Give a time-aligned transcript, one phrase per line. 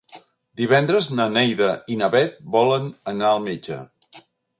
[0.59, 3.79] Divendres na Neida i na Bet volen anar al metge.